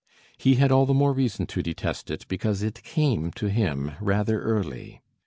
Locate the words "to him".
3.33-3.91